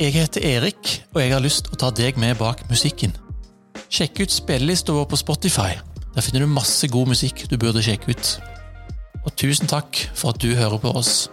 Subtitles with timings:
[0.00, 3.14] Jeg heter Erik, og jeg har lyst til å ta deg med bak musikken.
[3.88, 5.70] Sjekk ut spillelista vår på Spotify.
[6.16, 8.34] Der finner du masse god musikk du burde sjekke ut.
[9.24, 11.30] Og tusen takk for at du hører på oss.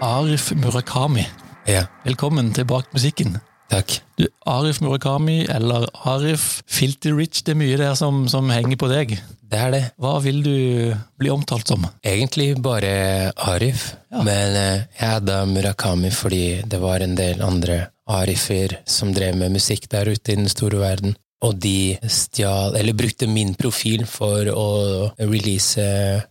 [0.00, 1.24] Arif Murakami,
[1.66, 3.36] Ja, velkommen til Bak musikken.
[3.70, 4.02] takk.
[4.18, 8.88] Du, Arif Murakami, eller Arif Filty Rich, det er mye der som, som henger på
[8.88, 9.18] deg.
[9.54, 9.82] Det er det.
[10.02, 10.54] Hva vil du
[11.20, 11.84] bli omtalt som?
[12.02, 14.22] Egentlig bare Arif, Ja.
[14.26, 19.54] men eh, jeg hadde Murakami fordi det var en del andre Arifer som drev med
[19.54, 21.14] musikk der ute i den store verden.
[21.44, 24.66] Og de stjal, eller brukte min profil for å
[25.20, 25.82] release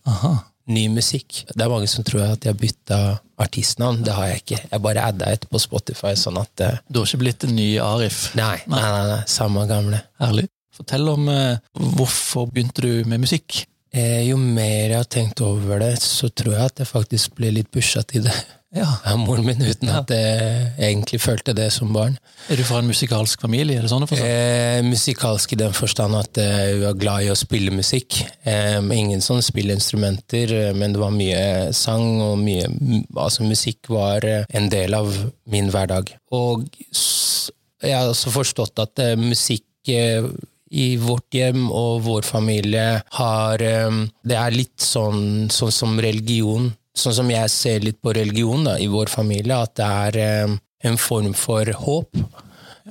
[0.10, 0.32] Aha.
[0.74, 1.44] ny musikk.
[1.54, 2.99] Det er mange som tror at jeg bytta
[3.44, 4.04] artistnavn.
[4.05, 4.60] Det har jeg ikke.
[4.71, 7.70] Jeg bare adda et på Spotify, sånn at eh, Du har ikke blitt en ny
[7.84, 8.32] Arif?
[8.40, 10.02] Nei, nei, nei, nei samme gamle.
[10.24, 10.48] Herlig.
[10.73, 11.58] Fortell om eh,
[11.98, 13.63] hvorfor begynte du med musikk?
[13.94, 17.52] Eh, jo mer jeg har tenkt over det, så tror jeg at jeg faktisk ble
[17.54, 18.34] litt pusha til det
[18.73, 18.88] Ja.
[19.05, 22.16] av moren min, uten at jeg egentlig følte det som barn.
[22.49, 23.77] Er du fra en musikalsk familie?
[23.77, 24.07] er det sånn?
[24.18, 28.18] Eh, musikalsk i den forstand at eh, jeg var glad i å spille musikk.
[28.49, 31.44] Eh, ingen sånn spilleinstrumenter, eh, men det var mye
[31.77, 32.66] sang, og mye
[33.13, 35.13] Altså, musikk var eh, en del av
[35.54, 36.10] min hverdag.
[36.34, 40.26] Og jeg har også forstått at eh, musikk eh,
[40.74, 42.88] i vårt hjem og vår familie
[43.20, 46.71] har eh, Det er litt sånn, sånn som religion.
[46.98, 50.55] Sånn som jeg ser litt på religion da, i vår familie, at det er eh,
[50.90, 52.18] en form for håp.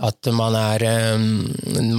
[0.02, 1.24] At man er eh,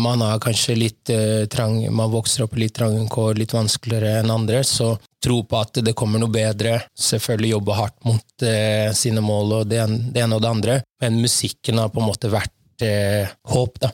[0.01, 4.15] Man har kanskje litt eh, trang Man vokser opp i litt trange kår, litt vanskeligere
[4.23, 6.79] enn andre, så tro på at det kommer noe bedre.
[6.97, 10.79] Selvfølgelig jobbe hardt mot eh, sine mål og det, en- det ene og det andre,
[11.05, 13.93] men musikken har på en måte vært eh, håp da,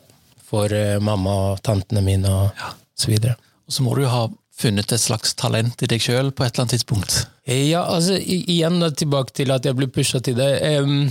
[0.49, 2.67] for eh, mamma og tantene mine og
[2.99, 3.37] så videre.
[3.69, 4.25] Og så må du jo ha
[4.59, 7.19] funnet et slags talent i deg sjøl på et eller annet tidspunkt.
[7.47, 10.49] Ja, altså igjen da, tilbake til at jeg ble pusha til det.
[10.81, 11.05] Um,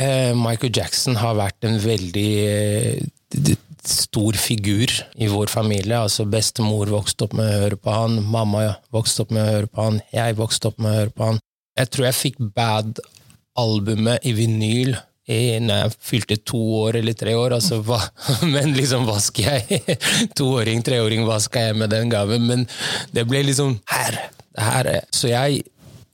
[0.00, 3.04] uh, Michael Jackson har vært en veldig eh,
[3.36, 3.54] d-
[3.88, 6.00] stor figur i vår familie.
[6.02, 9.70] Altså Bestemor vokste opp med å høre på han, mamma vokste opp med å høre
[9.70, 11.38] på han, jeg vokste opp med å høre på han.
[11.78, 14.96] Jeg tror jeg fikk Bad-albumet i vinyl
[15.28, 17.56] i, når jeg fylte to år eller tre år.
[17.58, 18.00] Altså, hva,
[18.54, 19.98] men liksom, hva skal jeg?
[20.38, 22.46] Toåring, treåring, hva skal jeg med den gaven?
[22.48, 22.66] Men
[23.14, 24.20] det ble liksom her.
[24.58, 24.92] her.
[25.14, 25.62] Så jeg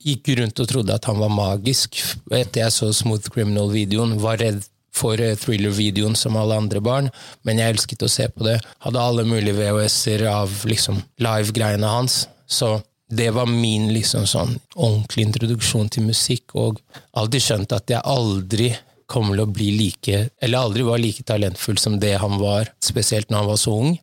[0.05, 1.99] gikk rundt og trodde at han var magisk.
[2.35, 4.63] Etter jeg så Smooth Criminal-videoen, var redd
[4.95, 7.11] for eh, thriller-videoen som alle andre barn,
[7.43, 8.59] men jeg elsket å se på det.
[8.85, 12.25] Hadde alle mulige VHS-er av liksom live-greiene hans.
[12.47, 12.77] Så
[13.15, 16.81] det var min liksom sånn ordentlig introduksjon til musikk, og
[17.19, 18.71] alltid skjønt at jeg aldri
[19.11, 23.31] kommer til å bli like Eller aldri var like talentfull som det han var, spesielt
[23.31, 23.95] når han var så ung.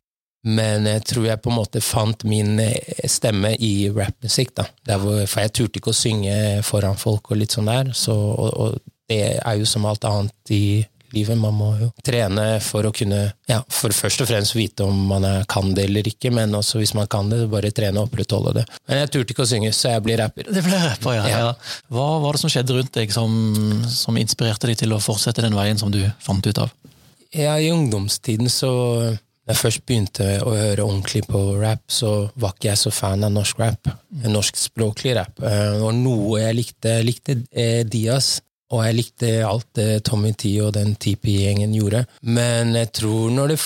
[0.42, 4.56] Men jeg tror jeg på en måte fant min eh, stemme i rappmusikk.
[4.58, 4.66] da.
[4.98, 6.34] Hvor, for jeg turte ikke å synge
[6.66, 7.92] foran folk og litt sånn der.
[7.94, 8.80] Så, og, og
[9.12, 10.82] det er jo som alt annet i
[11.16, 11.38] livet.
[11.38, 15.26] Man må jo trene for å kunne ja, For først og fremst vite om man
[15.50, 18.66] kan det eller ikke, men også hvis man kan det, bare trene og opprettholde det.
[18.88, 20.48] Men jeg turte ikke å synge, så jeg blir rapper.
[20.48, 21.26] Det ble rapper, ja.
[21.32, 21.50] Ja.
[21.92, 23.34] Hva var det som skjedde rundt deg som,
[23.90, 26.72] som inspirerte deg til å fortsette den veien som du fant ut av?
[27.32, 28.72] Ja, I ungdomstiden så
[29.42, 33.26] da jeg først begynte å høre ordentlig på rap, så var ikke jeg så fan
[33.26, 33.90] av norsk rap.
[34.30, 35.40] Norskspråklig rap.
[35.42, 36.92] Og var noe jeg likte.
[37.00, 38.36] Jeg likte eh, Diaz,
[38.72, 42.06] og jeg likte alt det Tommy T og den TP-gjengen gjorde.
[42.24, 43.58] Men jeg tror når det,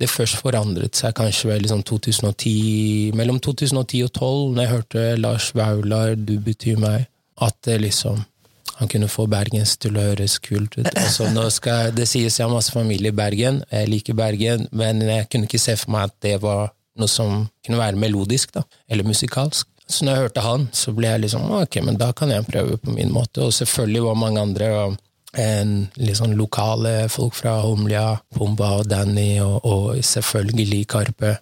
[0.00, 5.04] det først forandret seg, kanskje vel liksom 2010, mellom 2010 og 2012, når jeg hørte
[5.20, 7.06] Lars Vaular, Du betyr meg,
[7.42, 8.24] at det liksom
[8.76, 10.88] han kunne få bergens til å høres kult ut.
[10.90, 15.30] Altså, skal, det sies jeg har masse familie i Bergen, jeg liker Bergen, men jeg
[15.32, 19.08] kunne ikke se for meg at det var noe som kunne være melodisk, da, eller
[19.08, 19.68] musikalsk.
[19.88, 22.78] Så når jeg hørte han, så ble jeg liksom ok, men da kan jeg prøve
[22.82, 23.44] på min måte.
[23.46, 24.96] Og selvfølgelig var mange andre og
[25.36, 25.74] en,
[26.16, 31.36] sånn lokale folk fra Holmlia, Pumba og Danny, og, og selvfølgelig Karpe.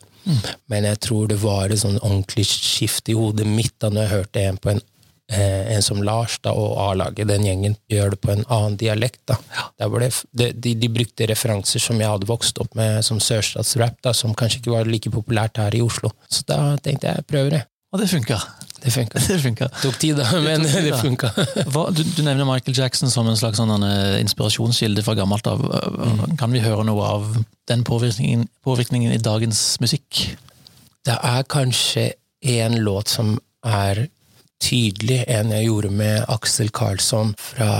[0.73, 4.15] Men jeg tror det var et sånn ordentlig skifte i hodet mitt da når jeg
[4.15, 4.81] hørte en på en
[5.33, 9.21] eh, en som Lars da, og A-laget, den gjengen, gjør det på en annen dialekt.
[9.29, 9.37] Da.
[9.81, 14.01] Var det, de, de, de brukte referanser som jeg hadde vokst opp med som sørstatsrap,
[14.05, 16.13] da, som kanskje ikke var like populært her i Oslo.
[16.29, 17.63] Så da tenkte jeg jeg prøver det.
[17.95, 18.41] Og det funka.
[18.83, 19.21] Det funka.
[19.29, 19.69] Det funka.
[19.81, 21.31] Tok tid, da, men det, det funka.
[21.95, 25.63] Du, du nevner Michael Jackson som en slags sånn, eh, inspirasjonskilde fra gammelt av.
[26.41, 27.31] Kan vi høre noe av
[27.71, 30.27] den påvirkningen, påvirkningen i dagens musikk?
[31.07, 32.11] Det er kanskje
[32.59, 34.09] en låt som er
[34.65, 37.71] tydelig, en jeg gjorde med Aksel Karlsson fra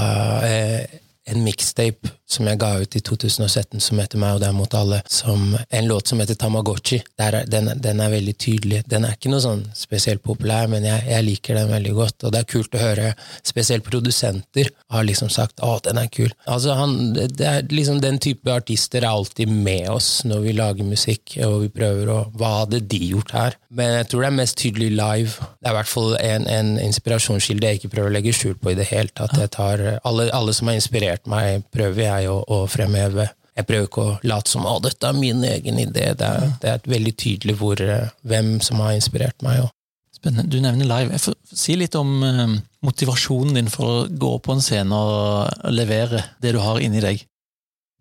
[0.47, 1.01] eh,
[1.31, 5.01] en mixtape som jeg ga ut i 2017, som heter Meg og deg mot alle,
[5.11, 7.01] som en låt som heter Tamagotchi.
[7.21, 8.83] Er, den, den, er veldig tydelig.
[8.91, 12.35] Den er ikke noe sånn spesielt populær, men jeg, jeg, liker den veldig godt, og
[12.35, 13.13] det er kult å høre.
[13.45, 16.33] Spesielt produsenter har liksom sagt 'Å, den er kul'.
[16.47, 20.85] Altså, han, det er liksom Den type artister er alltid med oss når vi lager
[20.85, 23.57] musikk, og vi prøver å Hva hadde de gjort her?
[23.71, 25.47] Men jeg tror det er mest tydelig live.
[25.61, 28.73] Det er i hvert fall en, en inspirasjonskilde jeg ikke prøver å legge skjul på
[28.73, 29.37] i det hele tatt.
[29.39, 33.29] Jeg tar alle, alle som har inspirert meg, prøver jeg å, å fremheve.
[33.55, 36.11] Jeg prøver ikke å late som at dette er min egen idé.
[36.19, 39.69] Det er, det er veldig tydelig hvor, eh, hvem som har inspirert meg.
[40.15, 40.49] Spennende.
[40.51, 41.21] Du nevner live.
[41.23, 42.57] Får, si litt om uh,
[42.87, 47.23] motivasjonen din for å gå på en scene og levere det du har inni deg.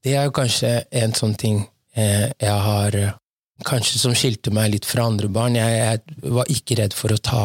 [0.04, 1.62] Det er jo kanskje en sånn ting
[1.95, 3.04] eh, jeg har
[3.63, 5.54] Kanskje som skilte meg litt fra andre barn.
[5.56, 7.44] Jeg, jeg var ikke redd for å ta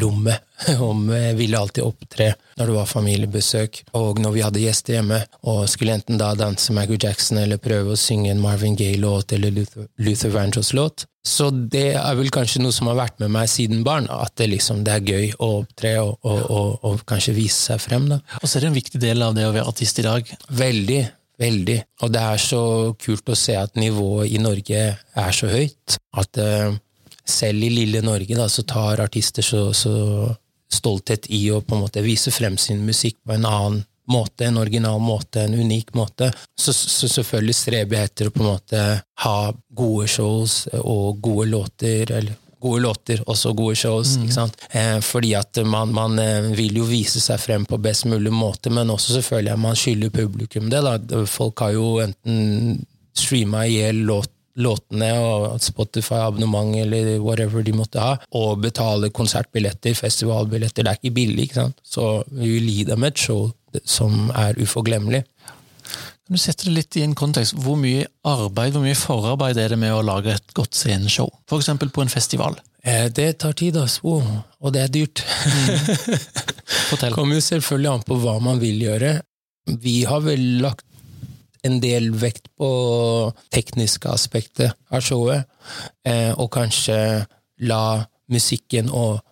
[0.00, 0.42] rommet.
[0.90, 5.20] Om jeg ville alltid opptre når det var familiebesøk, og når vi hadde gjester hjemme,
[5.50, 9.54] og skulle enten da danse Michael Jackson eller prøve å synge en Marvin Gaye-låt eller
[9.54, 11.08] Luther, Luther Vandross-låt.
[11.24, 14.50] Så det er vel kanskje noe som har vært med meg siden barn, at det,
[14.52, 18.10] liksom, det er gøy å opptre og, og, og, og, kanskje vise seg frem.
[18.12, 18.20] da.
[18.42, 20.34] Og så er det en viktig del av det å være artist i dag.
[20.52, 21.02] Veldig.
[21.40, 21.78] Veldig.
[22.04, 22.62] Og det er så
[23.00, 25.96] kult å se at nivået i Norge er så høyt.
[26.14, 26.76] At uh,
[27.28, 29.94] selv i lille Norge da, så tar artister så, så,
[30.74, 34.58] stolthet i å på en måte vise frem sin musikk på en annen måte, en
[34.58, 36.32] original måte, en unik måte.
[36.60, 38.80] Så, så selvfølgelig streber jeg etter å på en måte
[39.24, 39.38] ha
[39.70, 42.34] gode shows og gode låter, eller
[42.64, 44.16] gode låter, også gode shows.
[44.16, 44.24] Mm.
[44.24, 44.66] ikke sant?
[44.70, 48.72] Eh, fordi at man, man, eh, vil jo vise seg frem på best mulig måte,
[48.72, 50.82] men også selvfølgelig at man skylder publikum det.
[50.84, 51.24] da.
[51.28, 52.84] Folk har jo enten
[53.14, 59.96] streama i hjel låt låtene og Spotify-abonnement eller whatever de måtte ha, og betale konsertbilletter,
[59.98, 60.84] festivalbilletter.
[60.84, 61.78] Det er ikke billig, ikke sant?
[61.84, 63.48] så vi vil gi dem et show
[63.82, 65.24] som er uforglemmelig.
[66.24, 67.56] Kan du sette det litt i en kontekst?
[67.60, 71.68] Hvor mye arbeid, hvor mye forarbeid er det med å lage et godt sceneshow, f.eks.
[71.84, 72.56] på en festival?
[72.84, 74.20] Eh, det tar tid, altså.
[74.60, 75.20] Og det er dyrt.
[75.20, 76.16] Mm.
[76.90, 77.12] Fortell.
[77.16, 79.18] Kommer jo selvfølgelig an på hva man vil gjøre.
[79.84, 80.84] Vi har vel lagt
[81.64, 82.70] en del vekt på
[83.54, 85.46] tekniske aspekter av showet,
[86.06, 86.98] eh, og kanskje
[87.64, 89.22] la musikken og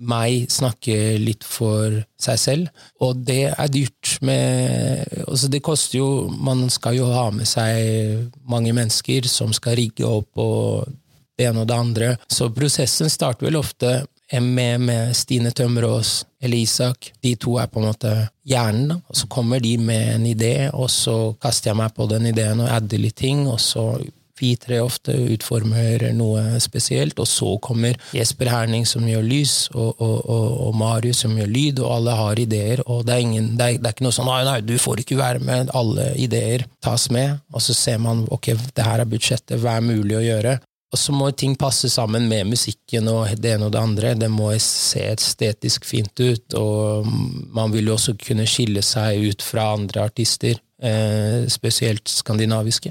[0.00, 2.84] meg snakke litt for seg selv.
[3.04, 8.30] Og det er dyrt med altså Det koster jo Man skal jo ha med seg
[8.48, 10.88] mange mennesker som skal rigge opp og
[11.36, 12.08] det ene og det andre.
[12.28, 14.00] Så prosessen starter vel ofte
[14.40, 17.12] med, med Stine Tømmerås eller Isak.
[17.20, 18.14] De to er på en måte
[18.48, 22.30] hjernen, og så kommer de med en idé, og så kaster jeg meg på den
[22.32, 23.92] ideen og adder litt ting, og så
[24.40, 30.00] vi tre ofte utformer noe spesielt, og så kommer Jesper Herning som gjør lys, og,
[30.00, 33.52] og, og, og Marius som gjør lyd, og alle har ideer, og det er, ingen,
[33.58, 36.10] det er, det er ikke noe sånn nei, nei, du får ikke være med, alle
[36.20, 40.16] ideer tas med, og så ser man ok, det her er budsjettet, hva er mulig
[40.16, 40.56] å gjøre?
[40.90, 44.14] Og så må ting passe sammen med musikken og det ene og det andre.
[44.18, 47.06] Det må se estetisk fint ut, og
[47.54, 52.90] man vil jo også kunne skille seg ut fra andre artister, eh, spesielt skandinaviske.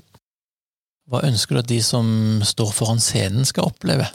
[1.09, 4.07] Hva ønsker du at de som står foran scenen, skal oppleve?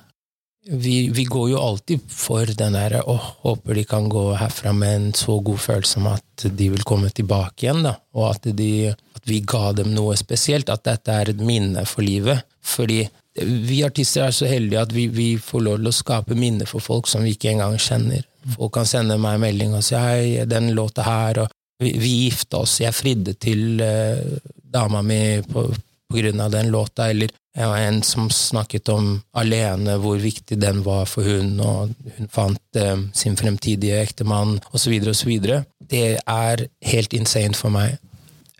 [0.64, 4.94] Vi, vi går jo alltid for den derre å, håper de kan gå herfra med
[4.96, 8.94] en så god følelse om at de vil komme tilbake igjen, da, og at, de,
[8.94, 12.46] at vi ga dem noe spesielt, at dette er et minne for livet.
[12.64, 13.02] Fordi
[13.42, 16.84] vi artister er så heldige at vi, vi, får lov til å skape minner for
[16.84, 18.22] folk som vi ikke engang kjenner.
[18.54, 22.12] Folk kan sende meg en melding og si hei, den låta her, og vi, vi
[22.24, 27.32] gifta oss, jeg fridde til uh, dama mi på, på, grunn av den låta, eller
[27.54, 29.08] jeg var en som snakket om
[29.38, 34.94] alene, hvor viktig den var for hun, og hun fant uh, sin fremtidige ektemann, osv.,
[35.10, 35.34] osv.
[35.82, 37.98] Det er helt insane for meg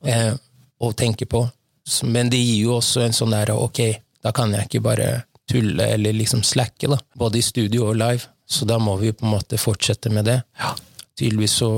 [0.03, 0.35] uh,
[0.83, 1.47] å tenke på.
[2.09, 3.83] Men det gir jo også en sånn derre ok,
[4.25, 5.09] da kan jeg ikke bare
[5.51, 6.99] tulle eller liksom slacke, da.
[7.21, 8.31] Både i studio og live.
[8.49, 10.41] Så da må vi på en måte fortsette med det.
[10.61, 10.75] Ja.
[11.19, 11.73] Tydeligvis så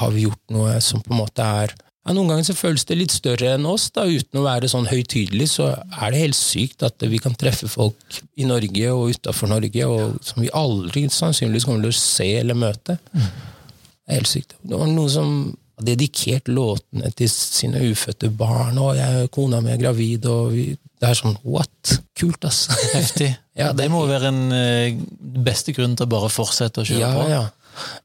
[0.00, 2.96] har vi gjort noe som på en måte er ja, Noen ganger så føles det
[2.98, 5.52] litt større enn oss, da, uten å være sånn høytidelig.
[5.52, 9.86] Så er det helt sykt at vi kan treffe folk i Norge og utafor Norge
[9.86, 12.98] og som vi aldri sannsynligvis kommer til å se eller møte.
[13.14, 13.28] Mm.
[13.28, 14.56] Det er helt sykt.
[14.66, 15.36] Det var noen som
[15.78, 20.66] har dedikert låtene til sine ufødte barn, og jeg, kona mi er gravid, og vi
[21.02, 21.96] det er sånn what?
[22.18, 22.68] Kult, ass.
[22.94, 23.32] Heftig.
[23.58, 27.02] ja, det, det, må være den uh, beste grunnen til å bare fortsette å kjøre
[27.02, 27.26] ja, på.
[27.32, 27.42] Ja.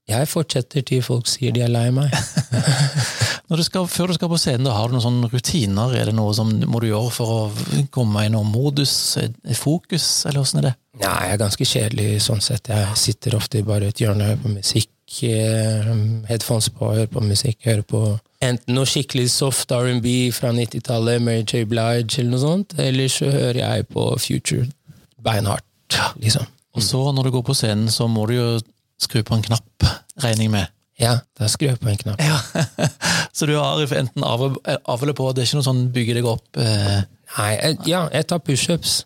[0.08, 2.14] Jeg fortsetter til folk sier de er lei meg.
[3.52, 5.94] du skal, før du skal på scenen, da har du noen sånne rutiner?
[6.00, 8.96] Er det noe som må du gjøre for å komme i noen modus,
[9.60, 10.76] fokus, eller åssen er det?
[11.04, 12.72] Nei, jeg er ganske kjedelig sånn sett.
[12.74, 17.60] Jeg sitter ofte i bare et hjørne på musikk eh, headphones på, hører på musikk,
[17.66, 18.02] hører på
[18.44, 21.64] enten noe skikkelig soft R&B fra 90-tallet, Mary J.
[21.70, 24.68] Blige eller noe sånt, eller så hører jeg på Future
[25.24, 26.46] beinhardt, liksom.
[26.78, 28.50] Og så når du går på scenen, så må du jo
[29.02, 29.88] skru på en knapp,
[30.22, 30.74] regner jeg med.
[31.02, 32.22] Ja, da skrur jeg på en knapp.
[32.22, 32.38] Ja.
[33.38, 36.30] så du har enten av, av eller på, det er ikke noe sånn bygge deg
[36.30, 37.06] opp eh...
[37.36, 39.02] Nei, ja, jeg tar pushups.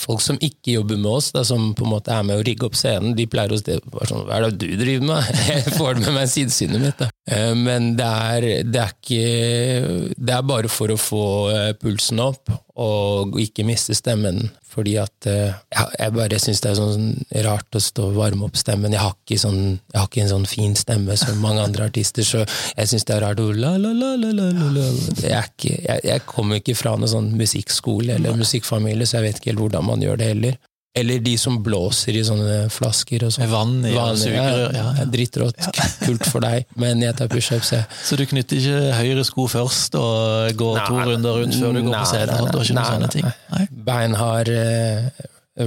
[0.00, 2.66] Folk som ikke jobber med oss, da, som på en måte er med å rigge
[2.66, 3.76] opp scenen, de pleier å si
[4.08, 5.28] sånn Hva er det du driver med?
[5.50, 7.02] Jeg får det med meg sidesynet mitt.
[7.02, 7.10] Da.
[7.30, 12.24] Eh, men det er, det er ikke Det er bare for å få eh, pulsen
[12.24, 12.50] opp,
[12.80, 14.48] og ikke miste stemmen.
[14.70, 17.08] Fordi at ja, Jeg bare syns det er sånn
[17.42, 18.94] rart å stå og varme opp stemmen.
[18.94, 22.44] Jeg har sånn, jeg har ikke en sånn fin stemme som mange andre artister, så
[22.46, 24.86] jeg syns det er rart å la, la, la, la, la, la.
[25.18, 29.50] Jeg, jeg, jeg kommer ikke fra noe sånn musikkskole eller musikkfamilie, så jeg vet ikke
[29.52, 30.58] helt hvordan man gjør det heller.
[30.98, 33.22] Eller de som blåser i sånne flasker.
[33.24, 33.46] og sånn.
[33.48, 34.72] Vann i Vann, sugerør.
[34.74, 35.04] Ja, ja.
[35.06, 35.60] Drittrått.
[36.02, 37.84] Kult for deg, men jeg tar pushups, jeg.
[38.02, 41.82] Så du knytter ikke høyre sko først og går Nei, to runder rundt før du
[41.84, 42.34] går nei, på scenen?
[42.34, 43.28] nei, nei, sånne ting?
[43.52, 43.68] Nei.
[43.86, 45.06] Beinhard eh,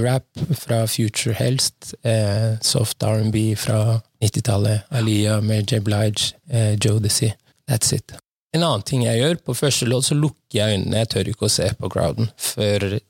[0.04, 1.94] rap fra Future helst.
[2.04, 4.84] Eh, soft R&B fra 90-tallet.
[4.92, 5.80] Aliyah, Mary J.
[5.80, 7.32] Blige, eh, Jodeci.
[7.64, 8.12] That's it.
[8.54, 11.02] En annen ting jeg gjør, på første låt så lukker jeg øynene.
[11.02, 13.00] Jeg tør ikke å se på crowden før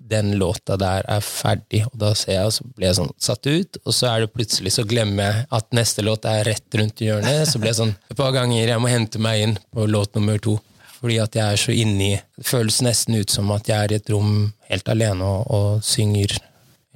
[0.00, 3.46] den låta der er ferdig, og da ser jeg, og så blir jeg sånn satt
[3.46, 7.02] ut, og så er det plutselig så glemmer jeg at neste låt er rett rundt
[7.04, 10.16] hjørnet, så blir jeg sånn et par ganger jeg må hente meg inn på låt
[10.16, 10.56] nummer to.
[11.04, 13.96] Fordi at jeg er så inni Det føles nesten ut som at jeg er i
[13.98, 16.32] et rom helt alene og, og synger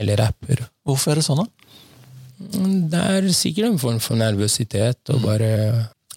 [0.00, 0.62] eller rapper.
[0.88, 1.48] Hvorfor er det sånn, da?
[2.88, 5.50] Det er sikkert en form for nervøsitet og bare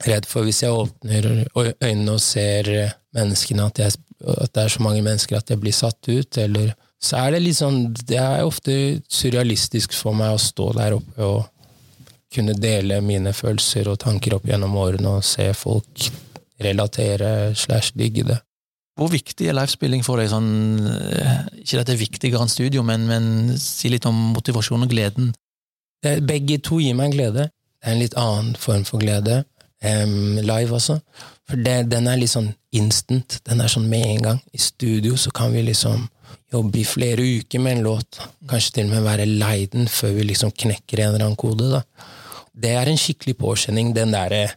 [0.07, 2.69] redd for hvis jeg åpner øynene og ser
[3.15, 6.73] menneskene, at, jeg, at det er så mange mennesker at jeg blir satt ut, eller
[7.01, 8.73] så er det litt sånn Det er ofte
[9.09, 11.47] surrealistisk for meg å stå der oppe og
[12.31, 16.05] kunne dele mine følelser og tanker opp gjennom årene og se folk
[16.61, 18.37] relatere slash digge det.
[18.99, 20.29] Hvor viktig er livespilling for deg?
[20.31, 20.51] Sånn,
[20.85, 24.91] eh, ikke at det er viktigere enn studio, men, men si litt om motivasjon og
[24.91, 25.31] gleden.
[26.03, 27.49] Det, begge to gir meg glede.
[27.81, 29.41] Det er en litt annen form for glede.
[29.81, 30.99] Um, live også.
[31.49, 33.39] For det, den er litt sånn instant.
[33.47, 34.41] Den er sånn med en gang.
[34.53, 36.05] I studio så kan vi liksom
[36.51, 38.21] jobbe i flere uker med en låt.
[38.49, 41.71] Kanskje til og med være lei den før vi liksom knekker en eller annen kode.
[41.71, 41.81] da.
[42.53, 44.49] Det er en skikkelig påkjenning, den derre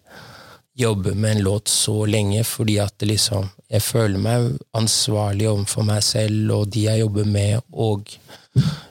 [0.75, 6.03] jobbe med en låt så lenge, fordi at liksom Jeg føler meg ansvarlig overfor meg
[6.03, 8.07] selv og de jeg jobber med, og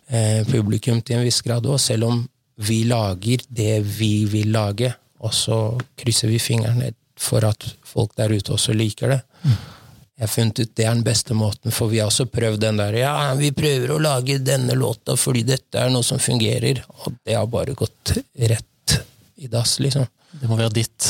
[0.09, 2.17] eh, publikum til en viss grad òg, selv om
[2.57, 4.91] vi lager det vi vil lage,
[5.23, 5.59] og så
[5.99, 9.21] krysser vi fingrene for at folk der ute også liker det.
[9.43, 12.77] Jeg har funnet ut det er den beste måten, for vi har også prøvd den
[12.79, 17.17] der Ja, vi prøver å lage denne låta fordi dette er noe som fungerer, og
[17.25, 18.13] det har bare gått
[18.51, 18.97] rett
[19.41, 20.05] i dass, liksom.
[20.39, 21.09] Det må være ditt.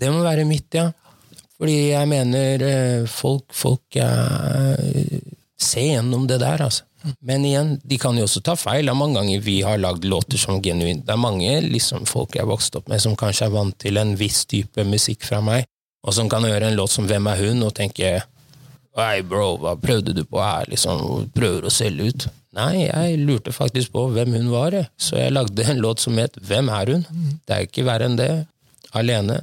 [0.00, 0.88] Det må være mitt, ja.
[1.60, 5.18] Fordi jeg mener eh, folk, folk eh,
[5.62, 6.86] ser gjennom det der, altså.
[7.24, 8.84] Men igjen, de kan jo også ta feil.
[8.84, 12.34] Det er mange ganger vi har lagd låter som genuint Det er mange liksom, folk
[12.36, 15.40] jeg har vokst opp med, som kanskje er vant til en viss type musikk fra
[15.44, 15.64] meg,
[16.04, 17.62] og som kan høre en låt som Hvem er hun?
[17.64, 18.18] og tenke
[18.98, 20.68] Hei, bro, hva prøvde du på her?
[20.68, 22.28] Liksom, prøver å selge ut?
[22.58, 26.36] Nei, jeg lurte faktisk på hvem hun var, så jeg lagde en låt som het
[26.42, 27.04] Hvem er hun?
[27.46, 28.32] Det er ikke verre enn det.
[28.98, 29.38] Alene.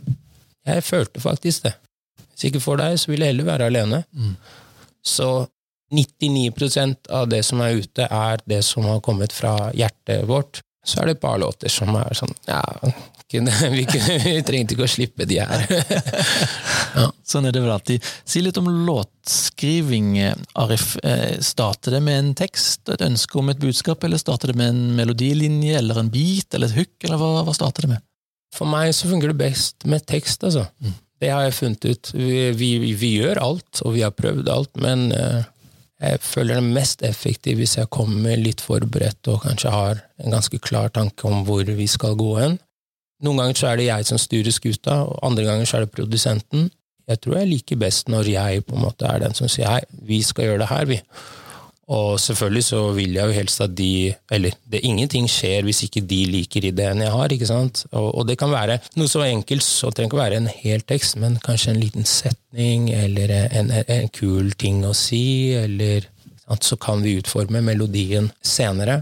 [0.67, 1.73] Jeg følte faktisk det.
[2.35, 4.01] Hvis ikke for deg, så vil jeg heller være alene.
[5.01, 5.47] Så
[5.93, 10.61] 99% av det som er ute, er det som har kommet fra hjertet vårt.
[10.87, 12.63] Så er det et par låter som er sånn Ja,
[13.31, 15.65] kunne, vi, kunne, vi trengte ikke å slippe de her.
[16.99, 17.07] ja.
[17.27, 18.05] Sånn er det vel alltid.
[18.23, 20.13] Si litt om låtskriving,
[20.59, 20.93] Arif.
[21.03, 24.71] Eh, starter det med en tekst, et ønske om et budskap, eller starter det med
[24.71, 28.05] en melodilinje, eller en beat, eller et hook, eller hva, hva starter det med?
[28.55, 30.63] For meg så fungerer det best med tekst, altså.
[30.79, 30.95] Mm.
[31.17, 32.09] Det har jeg funnet ut.
[32.13, 35.41] Vi, vi, vi, gjør alt, og vi har prøvd alt, men uh,
[35.97, 40.59] jeg føler det mest effektivt hvis jeg kommer litt forberedt og kanskje har en ganske
[40.61, 42.59] klar tanke om hvor vi skal gå hen.
[43.25, 45.95] Noen ganger så er det jeg som styrer skuta, og andre ganger så er det
[45.95, 46.67] produsenten.
[47.09, 49.81] Jeg tror jeg liker best når jeg på en måte er den som sier hei,
[50.05, 50.99] vi skal gjøre det her, vi.
[51.87, 56.03] Og selvfølgelig så vil jeg jo helst at de Eller det, ingenting skjer hvis ikke
[56.03, 57.31] de liker ideen jeg har.
[57.31, 57.85] ikke sant?
[57.91, 60.83] Og, og det kan være noe så enkelt, så det trenger ikke være en hel
[60.83, 66.09] tekst, men kanskje en liten setning, eller en, en, en kul ting å si, eller
[66.47, 69.01] at Så kan vi utforme melodien senere.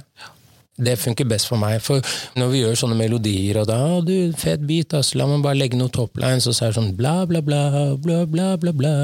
[0.81, 1.77] Det funker best for meg.
[1.85, 2.01] For
[2.35, 5.59] når vi gjør sånne melodier, og da å, du, fet beat, ass, la meg bare
[5.59, 7.61] legge noen toplines, og så er det sånn bla, bla, bla,
[8.01, 8.95] bla, bla, bla, bla.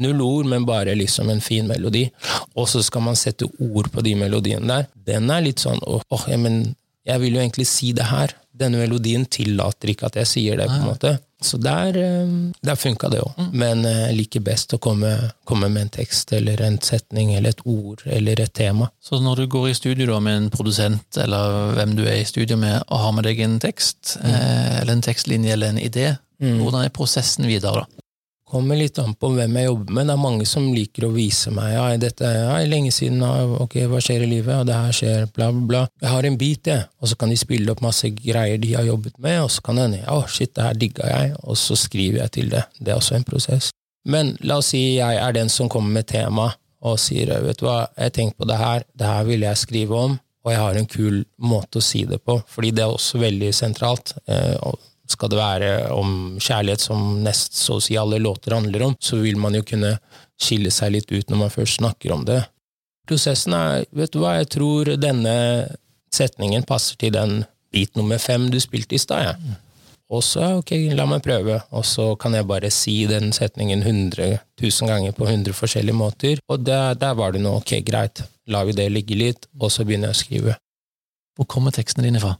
[0.00, 2.06] Null ord, men bare liksom en fin melodi.
[2.56, 4.90] Og så skal man sette ord på de melodiene der.
[5.12, 6.62] Den er litt sånn åh, oh, ja, men
[7.06, 8.34] jeg vil jo egentlig si det her.
[8.60, 11.16] Denne melodien tillater ikke at jeg sier det, på en måte.
[11.40, 13.38] Så der, eh, der funka det òg.
[13.56, 15.14] Men eh, jeg liker best å komme,
[15.48, 18.90] komme med en tekst eller en setning eller et ord eller et tema.
[19.00, 22.28] Så når du går i studio da med en produsent, eller hvem du er i
[22.28, 24.34] studio med, og har med deg en tekst, mm.
[24.82, 28.04] eller en tekstlinje eller en idé, hvordan er prosessen videre da?
[28.50, 30.08] Kommer litt an på hvem jeg jobber med.
[30.08, 33.76] Det er mange som liker å vise meg ja, dette ja, lenge siden, ja, ok,
[33.92, 35.82] hva skjer i livet, ja, det her skjer, bla, bla, bla.
[36.02, 36.88] Jeg har en bit, jeg.
[36.98, 39.78] Og så kan de spille opp masse greier de har jobbet med, og så kan
[39.78, 42.64] det hende ja, shit, det her digga jeg, og så skriver jeg til det.
[42.80, 43.70] Det er også en prosess.
[44.10, 47.66] Men la oss si jeg er den som kommer med tema og sier vet du
[47.68, 50.78] hva, jeg tenker på det her, det her vil jeg skrive om, og jeg har
[50.80, 54.14] en kul måte å si det på, fordi det er også veldig sentralt.
[54.26, 54.56] Eh,
[55.10, 59.20] skal det være om kjærlighet, som nest så å si alle låter handler om, så
[59.22, 59.96] vil man jo kunne
[60.40, 62.42] skille seg litt ut når man først snakker om det.
[63.08, 65.34] Prosessen er Vet du hva, jeg tror denne
[66.14, 69.58] setningen passer til den bit nummer fem du spilte i stad, jeg.
[70.10, 74.40] Og så, ok, la meg prøve, og så kan jeg bare si den setningen 100
[74.58, 78.66] 000 ganger på 100 forskjellige måter, og der, der var det noe, ok, greit, lar
[78.66, 80.56] vi det ligge litt, og så begynner jeg å skrive.
[81.38, 82.34] Hvor kommer tekstene dine fra?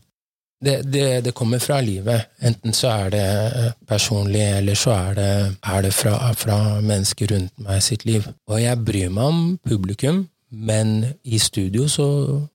[0.60, 2.26] Det, det, det, kommer fra livet.
[2.44, 3.28] Enten så er det
[3.60, 5.30] eh, personlig, eller så er det,
[5.64, 8.28] er det fra, fra, mennesker rundt meg sitt liv.
[8.50, 12.06] Og jeg bryr meg om publikum, men i studio så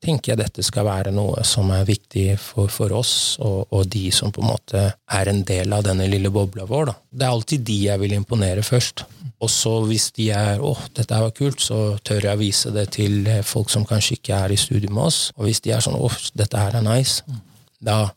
[0.03, 4.12] tenker jeg dette skal være noe som er viktig for, for oss, og, og, de
[4.13, 6.91] som på en måte er en del av denne lille bobla vår.
[6.91, 6.95] Da.
[7.09, 9.05] Det er alltid de jeg vil imponere først.
[9.41, 12.85] Og så hvis de er 'åh, dette var kult', så tør jeg å vise det
[12.95, 15.31] til folk som kanskje ikke er i studio med oss.
[15.35, 17.24] Og hvis de er sånn 'åh, dette her er nice',
[17.86, 18.10] da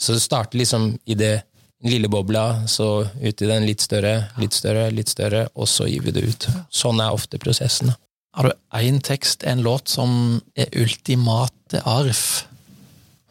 [0.00, 1.42] Så det starter liksom i det
[1.84, 6.04] lille bobla, så ut i den litt større, litt større, litt større, og så gir
[6.04, 6.46] vi det ut.
[6.72, 7.92] Sånn er ofte prosessen.
[8.36, 12.46] Har du én tekst, en låt, som er ultimate arf?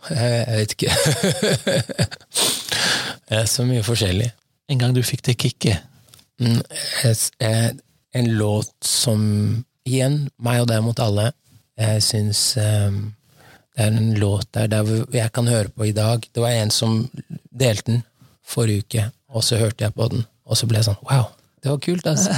[0.09, 0.95] Jeg vet ikke.
[3.29, 4.31] det er så mye forskjellig.
[4.69, 5.85] En gang du fikk det kicket?
[6.39, 6.61] Mm,
[8.13, 9.23] en låt som
[9.89, 11.31] Igjen, meg og deg mot alle.
[11.79, 13.07] Jeg syns um,
[13.79, 16.25] er en låt der, der jeg kan høre på i dag.
[16.33, 17.01] Det var en som
[17.49, 18.05] delte den
[18.45, 21.29] forrige uke, og så hørte jeg på den, og så ble jeg sånn wow.
[21.59, 22.31] Det var kult, altså.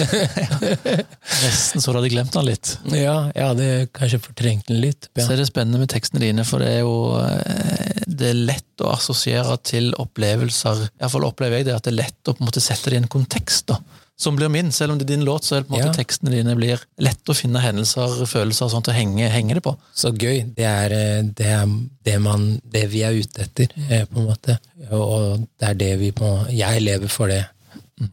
[1.43, 2.71] Nesten så du hadde glemt den litt.
[2.89, 5.11] Ja, jeg hadde kanskje fortrengt den litt.
[5.13, 5.27] Ja.
[5.27, 8.81] Så er det spennende med tekstene dine, for det er jo eh, det er lett
[8.81, 10.87] å assosiere til opplevelser.
[10.97, 13.03] Iallfall opplever jeg det, at det er lett å på en måte sette det i
[13.03, 13.69] en kontekst.
[13.69, 13.77] da
[14.21, 14.71] som blir min.
[14.71, 15.97] Selv om det er din låt, så er det på en måte ja.
[15.97, 19.73] tekstene dine blir lett å finne hendelser, følelser og sånt å henge, henge, det på.
[19.97, 20.43] Så gøy.
[20.57, 21.71] Det er eh, det, er
[22.05, 24.59] det, man, det vi er ute etter, eh, på en måte.
[24.91, 27.43] Og det er det vi på Jeg lever for det.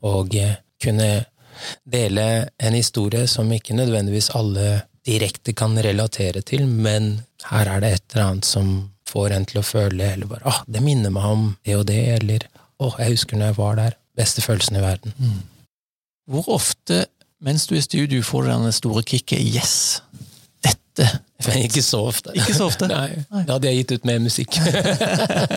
[0.01, 1.11] Og eh, kunne
[1.85, 7.19] dele en historie som ikke nødvendigvis alle direkte kan relatere til, men
[7.49, 8.73] her er det et eller annet som
[9.09, 12.01] får en til å føle eller bare ah, det minner meg om det og det,
[12.19, 12.45] eller
[12.79, 13.97] å, jeg husker når jeg var der.
[14.19, 15.15] Beste følelsen i verden.
[15.19, 15.39] Mm.
[16.29, 17.07] Hvor ofte
[17.41, 20.03] mens du er i studio får du det store kicket 'yes'?
[20.65, 21.09] Dette
[21.63, 22.33] Ikke så ofte.
[22.35, 22.89] Ikke så ofte?
[22.91, 24.59] Nei, da hadde jeg gitt ut mer musikk.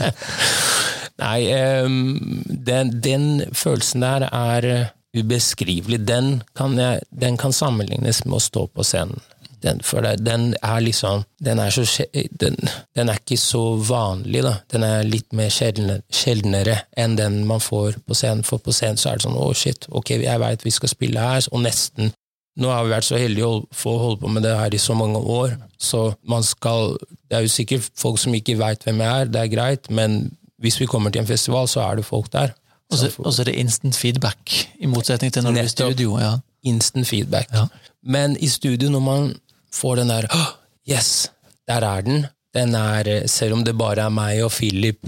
[1.24, 1.40] Nei,
[1.84, 6.08] um, den, den, følelsen der er ubeskrivelig.
[6.08, 9.20] Den kan, jeg, den kan sammenlignes med å stå på scenen.
[9.62, 12.58] Den, for den er liksom den er, så, den,
[12.95, 14.56] den er, ikke så vanlig, da.
[14.74, 18.45] Den er litt mer sjeldnere, sjeldnere enn den man får på scenen.
[18.47, 20.91] For på scenen så er det sånn å, oh, shit, ok, jeg veit vi skal
[20.93, 22.13] spille her, og nesten
[22.60, 24.91] Nå har vi vært så heldige å få holde på med det her i så
[24.91, 29.21] mange år, så man skal Det er jo sikkert folk som ikke veit hvem jeg
[29.21, 30.26] er, det er greit, men
[30.62, 32.52] hvis vi kommer til en festival, så er det folk der.
[32.91, 36.19] Og så er det instant feedback, i motsetning til når du er i studio.
[36.19, 36.34] ja.
[36.63, 37.47] Instant feedback.
[37.54, 37.65] Ja.
[38.04, 39.34] Men i studio, når man
[39.76, 40.54] får den der oh,
[40.90, 41.30] Yes,
[41.70, 42.24] der er den.
[42.52, 45.00] Den er, eh, Selv om det bare er meg og Philip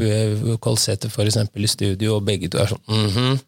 [0.62, 3.40] Kolsæter eksempel, i studio, og begge to er sånn mm -hmm.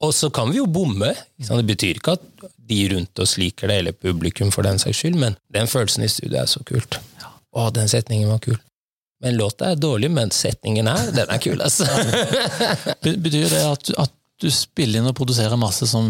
[0.00, 1.14] Og så kan vi jo bomme.
[1.38, 2.20] Det betyr ikke at
[2.68, 6.08] de rundt oss liker det, eller publikum for den saks skyld, men den følelsen i
[6.08, 6.98] studio er så kult.
[7.54, 8.58] Å, den setningen var kul.
[9.24, 11.86] Men låta er dårlig, men setningen her, den er kul, altså.
[13.24, 16.08] Betyr det at, at, du spiller inn og produserer masse som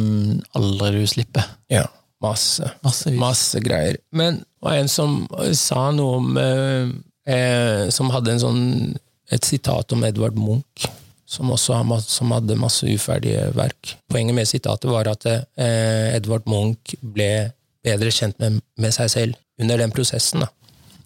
[0.57, 1.45] aldri du slipper?
[1.71, 1.85] Ja.
[2.25, 2.71] Masse.
[2.85, 3.21] Massevis.
[3.21, 3.99] Masse greier.
[4.13, 5.17] Men det var en som
[5.59, 6.93] sa noe om eh,
[7.35, 8.63] eh, Som hadde en sånn,
[9.33, 10.87] et sitat om Edvard Munch,
[11.29, 13.97] som også som hadde masse uferdige verk.
[14.13, 17.51] Poenget med sitatet var at eh, Edvard Munch ble
[17.85, 20.45] bedre kjent med, med, seg selv under den prosessen.
[20.45, 20.51] da.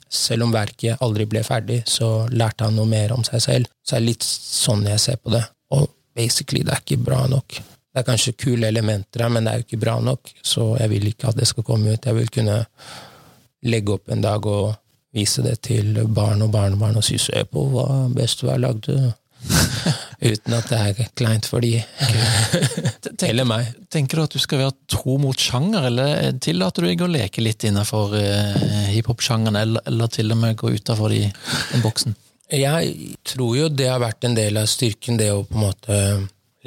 [0.08, 3.72] Selv om verket aldri ble ferdig, så lærte han noe mer om seg selv.
[3.82, 5.42] Så det er litt sånn jeg ser på det.
[5.74, 7.58] Og basically, det er ikke bra nok.
[7.98, 10.90] Det er kanskje kule elementer her, men det er jo ikke bra nok, så jeg
[10.92, 12.04] vil ikke at det skal komme ut.
[12.06, 12.60] Jeg vil kunne
[13.66, 14.68] legge opp en dag og
[15.18, 19.14] vise det til barn og barnebarn og si 'se på hva bestefar lagde'.
[20.30, 21.82] Uten at det er kleint for de.
[23.30, 23.74] Eller meg.
[23.90, 27.42] Tenker du at du skal være tro mot sjanger, eller tillater du deg å leke
[27.42, 32.14] litt innenfor eh, hiphop-sjangeren, eller, eller, til og med gå utafor den boksen?
[32.50, 35.98] Jeg tror jo det har vært en del av styrken, det å på en måte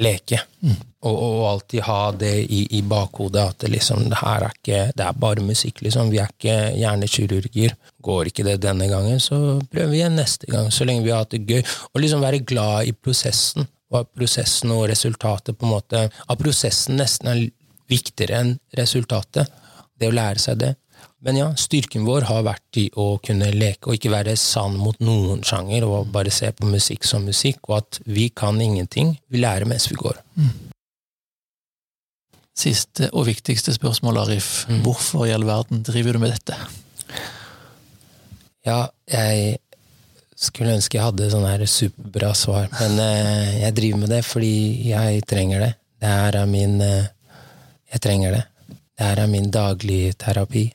[0.02, 0.40] leke.
[0.62, 0.76] Mm.
[1.02, 4.82] Og, og, alltid ha det i, i bakhodet at det liksom, det her er ikke
[4.96, 6.12] Det er bare musikk, liksom.
[6.12, 7.74] Vi er ikke hjernekirurger.
[8.02, 11.24] Går ikke det denne gangen, så prøver vi igjen neste gang, så lenge vi har
[11.24, 11.62] hatt det gøy.
[11.92, 16.38] Og liksom være glad i prosessen, og at prosessen og resultatet på en måte At
[16.40, 17.42] prosessen nesten er
[17.90, 19.50] viktigere enn resultatet.
[19.98, 20.72] Det å lære seg det.
[21.22, 24.98] Men ja, styrken vår har vært i å kunne leke og ikke være sann mot
[25.04, 29.14] noen sjanger, og bare se på musikk som musikk, og at vi kan ingenting.
[29.30, 30.18] Vi lærer mens vi går.
[30.34, 30.52] Mm.
[32.58, 34.50] Siste og viktigste spørsmål, Arif.
[34.68, 34.82] Mm.
[34.84, 36.58] Hvorfor i all verden driver du med dette?
[38.66, 39.56] Ja, jeg
[40.38, 44.54] skulle ønske jeg hadde sånn her superbra svar, men eh, jeg driver med det fordi
[44.90, 45.72] jeg trenger det.
[46.02, 47.10] Det her er min eh,
[47.92, 48.44] Jeg trenger det.
[49.02, 50.68] Det her er min daglige terapi.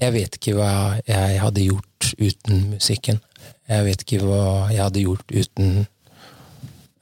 [0.00, 0.72] Jeg vet ikke hva
[1.08, 3.20] jeg hadde gjort uten musikken.
[3.68, 5.70] Jeg vet ikke hva jeg hadde gjort uten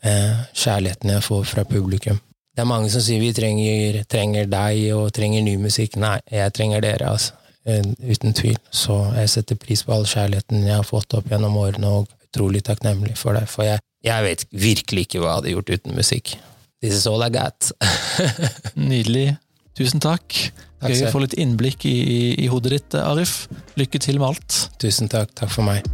[0.06, 2.20] eh, kjærligheten jeg får fra publikum.
[2.54, 5.96] Det er mange som sier vi trenger, trenger deg og trenger ny musikk.
[5.98, 7.34] Nei, jeg trenger dere, altså.
[7.66, 8.60] Eh, uten tvil.
[8.70, 12.62] Så jeg setter pris på all kjærligheten jeg har fått opp gjennom årene, og utrolig
[12.70, 13.48] takknemlig for det.
[13.50, 16.36] For jeg, jeg vet virkelig ikke hva jeg hadde gjort uten musikk.
[16.78, 17.72] This is all I got.
[18.92, 19.34] Nydelig.
[19.76, 20.32] Tusen takk.
[20.80, 23.44] takk Gøy å få litt innblikk i, i, i hodet ditt, Arif.
[23.76, 24.60] Lykke til med alt.
[24.80, 25.36] Tusen takk.
[25.36, 25.84] Takk for meg.